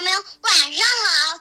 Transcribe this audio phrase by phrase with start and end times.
[0.00, 1.40] 朋友，晚上好！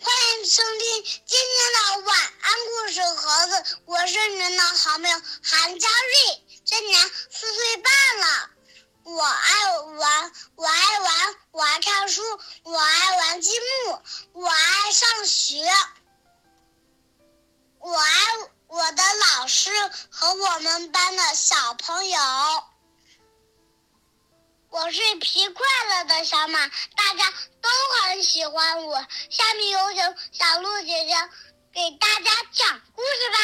[0.00, 5.22] 欢迎收听今天的晚安故事盒子，我是你们的好朋友。
[5.44, 8.50] 韩佳瑞，今年四岁半了。
[9.04, 12.20] 我爱玩，我爱玩，我爱看书，
[12.64, 14.02] 我爱玩积木，
[14.32, 15.62] 我爱上学，
[17.78, 18.10] 我爱
[18.66, 19.02] 我的
[19.36, 19.70] 老师
[20.10, 22.18] 和我们班的小朋友。
[24.70, 27.30] 我是皮快乐的小马，大家
[27.62, 27.68] 都
[28.02, 28.96] 很喜欢我。
[29.30, 31.14] 下面有请小鹿姐姐
[31.72, 33.38] 给大家讲故事吧。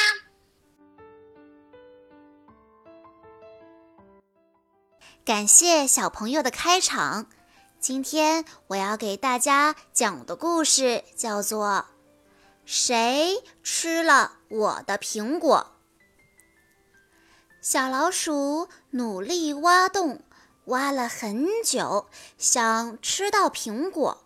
[5.24, 7.26] 感谢小朋友的开场。
[7.80, 11.66] 今天我要给大家讲的故事叫做
[12.66, 15.70] 《谁吃了我的苹果》。
[17.62, 20.22] 小老鼠努力挖洞。
[20.66, 22.06] 挖了很久，
[22.38, 24.24] 想吃到苹果，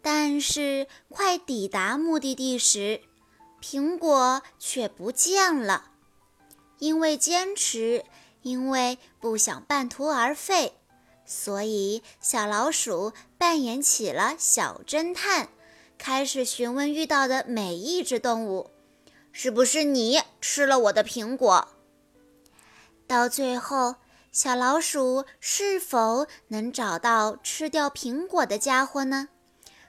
[0.00, 3.00] 但是快抵达目的地时，
[3.60, 5.90] 苹果却不见了。
[6.78, 8.04] 因为坚持，
[8.42, 10.74] 因为不想半途而废，
[11.24, 15.48] 所以小老鼠扮演起了小侦探，
[15.98, 18.70] 开始询问遇到的每一只动物
[19.32, 21.66] ：“是不是你吃了我的苹果？”
[23.08, 23.96] 到最后。
[24.36, 29.30] 小老鼠是否能找到吃掉苹果的家伙呢？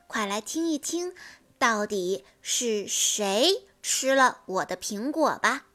[0.07, 1.13] 快来听一听，
[1.59, 5.65] 到底是谁吃了我的苹果吧！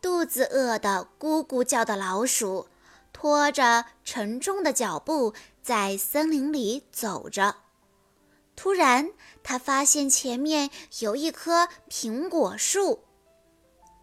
[0.00, 2.68] 肚子饿得咕咕叫的老鼠，
[3.12, 7.56] 拖着沉重的脚步在森林里走着。
[8.54, 9.10] 突然，
[9.42, 10.70] 它发现前面
[11.00, 13.05] 有一棵苹果树。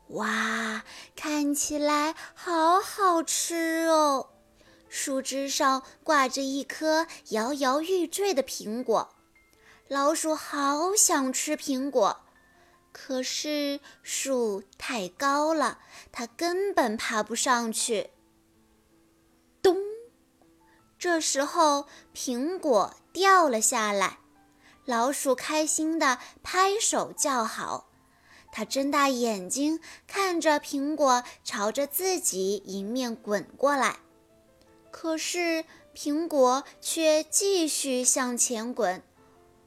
[0.10, 0.84] 哇，
[1.16, 4.30] 看起来好好吃哦！
[4.88, 9.16] 树枝上挂着一颗摇摇欲坠的苹果，
[9.88, 12.22] 老鼠好想吃苹果，
[12.92, 15.80] 可是树太高了，
[16.12, 18.12] 它根本爬不上去。
[19.64, 19.76] 咚！
[21.00, 24.20] 这时候苹果掉了下来，
[24.86, 27.90] 老鼠开心地拍手叫好。
[28.56, 33.98] 他睁大眼睛看着苹果朝着自己迎面滚过来，
[34.92, 35.66] 可是
[35.96, 39.02] 苹果却继续向前滚，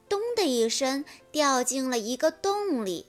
[0.07, 1.03] 咚的一声
[1.33, 3.07] 掉进了一个洞里。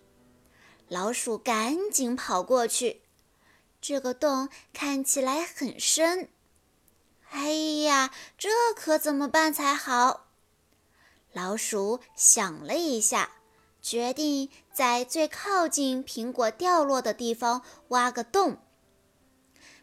[0.88, 3.02] 老鼠赶紧跑过去，
[3.80, 6.28] 这个洞看起来很深。
[7.30, 7.52] 哎
[7.84, 10.26] 呀，这可怎么办才好？
[11.32, 13.30] 老鼠想了一下。
[13.90, 18.58] 决定在最靠近苹果掉落的地方挖个洞。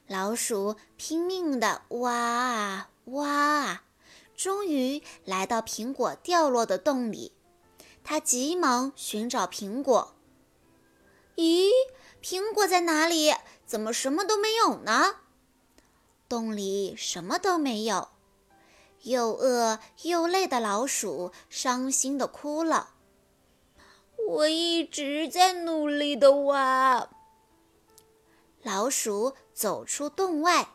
[0.06, 3.84] 老鼠拼命地挖啊挖啊，
[4.38, 7.32] 终于来到苹果掉落的洞里。
[8.04, 10.14] 它急忙寻找苹果。
[11.36, 11.72] 咦，
[12.22, 13.34] 苹果在哪里？
[13.66, 15.16] 怎么什么都没有呢？
[16.30, 18.10] 洞里什么都没有。
[19.02, 22.92] 又饿又累的老鼠伤心地哭了。
[24.28, 27.10] 我一直在努力的挖。
[28.64, 30.70] 老鼠走出洞外，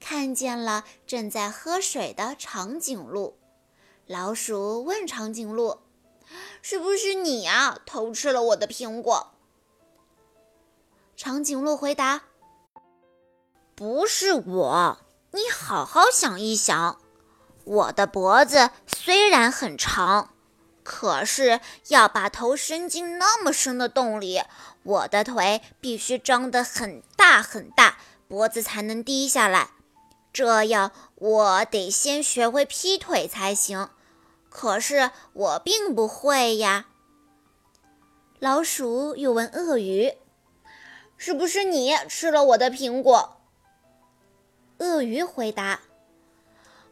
[0.00, 3.38] 看见了正在喝水的长颈鹿。
[4.06, 5.80] 老鼠问长颈鹿
[6.62, 9.32] ：“是不是你呀，偷吃了我的苹果？”
[11.16, 12.22] 长颈鹿回答
[13.76, 14.98] ：“不是我，
[15.32, 16.98] 你好好想一想，
[17.64, 20.30] 我的脖子虽然很长。”
[20.84, 24.42] 可是要把头伸进那么深的洞里，
[24.82, 27.96] 我的腿必须张得很大很大，
[28.28, 29.70] 脖子才能低下来。
[30.30, 33.88] 这样我得先学会劈腿才行。
[34.50, 36.86] 可是我并不会呀。
[38.38, 40.12] 老鼠又问鳄鱼
[41.16, 43.40] ：“是不是你吃了我的苹果？”
[44.78, 45.80] 鳄鱼回答：“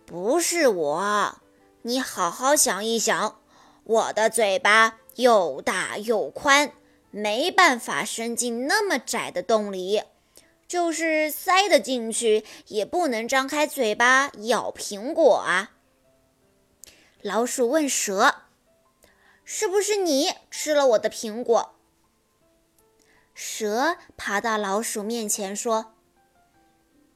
[0.07, 1.37] 不是我，
[1.83, 3.37] 你好好想一想。”
[3.85, 6.73] 我的嘴巴又大又宽，
[7.11, 10.03] 没办法伸进那么窄的洞里，
[10.69, 15.73] 就是塞得进去，也不能张开嘴巴咬苹果啊。
[17.21, 18.37] 老鼠问蛇
[19.45, 21.75] ：“是不是你吃了我的苹果？”
[23.35, 25.95] 蛇爬到老鼠面前说：“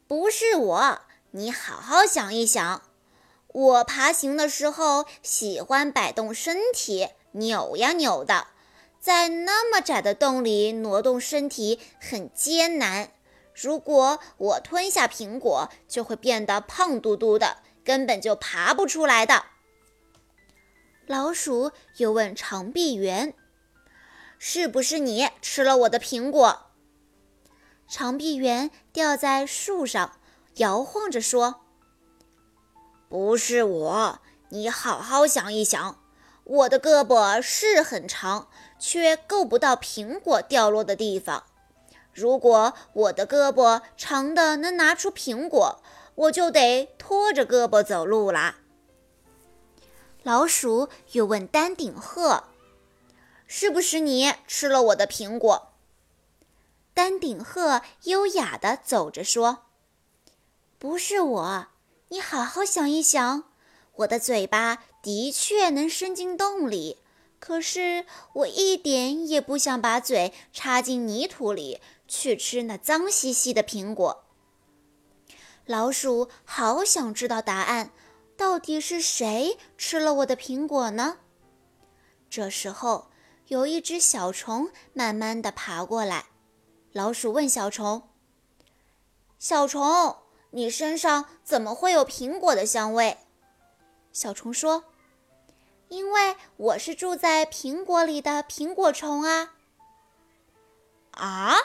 [0.08, 2.82] 不是我，你好好想一想。”
[3.56, 8.48] 我爬行的时候喜欢摆动身体，扭呀扭的，
[9.00, 13.12] 在那么窄的洞里挪动身体很艰难。
[13.54, 19.46] 如果我吞下苹果，就会变得胖嘟嘟的，根本就爬不出来的。
[21.06, 23.32] 老鼠又问长臂猿
[24.38, 26.72] ：“是不是你吃了我的苹果？”
[27.88, 30.18] 长臂猿吊在树上，
[30.56, 31.62] 摇晃着说
[33.08, 34.18] ：“不是我，
[34.48, 35.98] 你好好想一想。
[36.42, 38.48] 我的胳膊是很长，
[38.78, 41.44] 却够不到苹果掉落的地方。
[42.12, 45.80] 如果我的胳膊长的能拿出苹果，
[46.16, 48.56] 我就得拖着胳膊走路啦。”
[50.24, 52.44] 老鼠又问丹顶鹤
[53.46, 55.68] ：“是不是你吃了我的苹果？”
[56.92, 59.66] 丹顶鹤优雅地走着说
[60.78, 61.66] ：“不是我，
[62.08, 63.44] 你好好想一想。
[63.96, 66.98] 我的嘴巴的确能伸进洞里，
[67.40, 68.04] 可是
[68.34, 74.24] 我一点也不想把嘴插进泥土里去吃那脏兮兮的苹果。”
[75.66, 77.90] 老鼠好想知道答案。
[78.36, 81.16] 到底是谁吃了我的苹果呢？
[82.28, 83.10] 这时候，
[83.46, 86.26] 有一只小虫慢慢地爬过来。
[86.92, 88.10] 老鼠问小虫
[89.40, 90.16] ：“小虫，
[90.50, 93.18] 你身上怎么会有苹果的香味？”
[94.12, 94.84] 小虫说
[95.88, 99.54] ：“因为我是住在苹果里的苹果虫啊。”
[101.12, 101.56] 啊？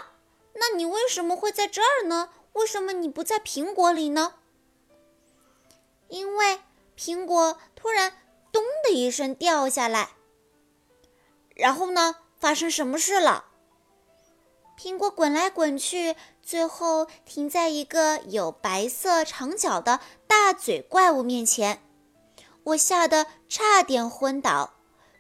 [0.54, 2.30] 那你为什么会在这儿呢？
[2.54, 4.36] 为什么你不在苹果里呢？
[6.10, 6.60] 因为
[6.98, 8.13] 苹果突然
[8.51, 10.10] “咚”的一声掉下来，
[11.56, 13.45] 然后呢，发生什么事了？
[14.83, 21.83] 苹果滚来滚去，最后停在一个有白色长角的大嘴怪物面前。
[22.63, 24.74] 我吓得差点昏倒。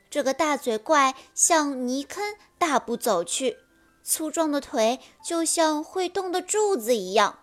[0.09, 2.23] 这个大嘴怪向泥坑
[2.57, 3.57] 大步走去，
[4.03, 7.37] 粗壮的腿就像会动的柱子一样。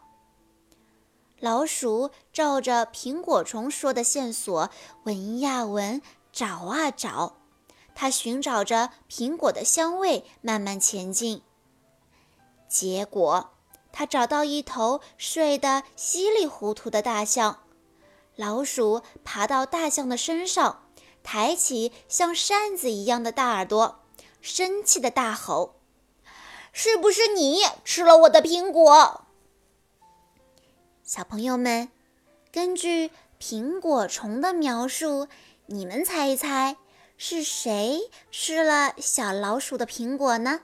[1.38, 4.69] 老鼠照着苹果虫说的线索
[5.05, 7.37] 闻呀闻，找啊找，
[7.94, 11.43] 它寻找着苹果的香味，慢慢前进。
[12.69, 13.55] 结果，
[13.93, 17.61] 它找到一头睡得稀里糊涂的大象。
[18.37, 20.85] 老鼠爬到大象的身上，
[21.23, 24.05] 抬起像扇子一样的大耳朵，
[24.41, 25.81] 生气的大吼
[26.73, 29.23] ：“是不是你吃了我的苹果？”
[31.03, 31.91] 小朋友们，
[32.53, 33.11] 根据
[33.41, 35.26] 苹果虫的描述，
[35.67, 36.76] 你们猜一猜，
[37.17, 40.61] 是谁吃了小老鼠的苹果呢？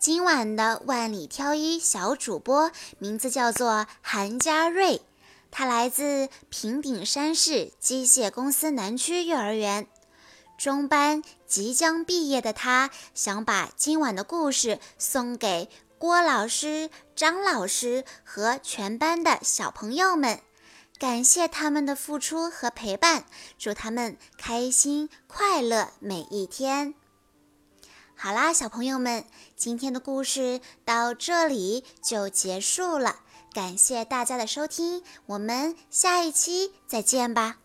[0.00, 5.02] 今晚的万里挑一小主播名字叫做韩佳瑞，
[5.50, 9.86] 他来自平顶山市机械公司南区幼儿园
[10.56, 15.68] 中班，即将毕业的他想把今晚的故事送给。
[15.98, 20.40] 郭老师、张老师和全班的小朋友们，
[20.98, 23.26] 感谢他们的付出和陪伴，
[23.58, 26.94] 祝他们开心快乐每一天。
[28.22, 29.24] 好啦，小朋友们，
[29.56, 33.20] 今天的故事到这里就结束了，
[33.54, 37.59] 感谢大家的收听，我们下一期再见吧。